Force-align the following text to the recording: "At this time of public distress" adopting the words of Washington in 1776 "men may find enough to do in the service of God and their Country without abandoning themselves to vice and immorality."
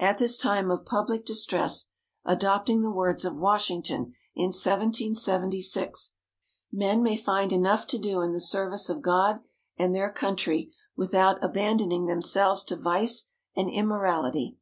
"At 0.00 0.18
this 0.18 0.36
time 0.36 0.68
of 0.72 0.84
public 0.84 1.24
distress" 1.24 1.90
adopting 2.24 2.82
the 2.82 2.90
words 2.90 3.24
of 3.24 3.36
Washington 3.36 4.14
in 4.34 4.46
1776 4.48 6.14
"men 6.72 7.04
may 7.04 7.16
find 7.16 7.52
enough 7.52 7.86
to 7.86 7.98
do 8.00 8.20
in 8.20 8.32
the 8.32 8.40
service 8.40 8.88
of 8.88 9.00
God 9.00 9.38
and 9.76 9.94
their 9.94 10.10
Country 10.10 10.72
without 10.96 11.38
abandoning 11.40 12.06
themselves 12.06 12.64
to 12.64 12.74
vice 12.74 13.28
and 13.54 13.70
immorality." 13.70 14.56